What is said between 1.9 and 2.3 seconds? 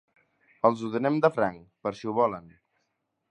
si ho